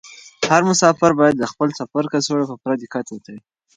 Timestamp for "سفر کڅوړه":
1.79-2.45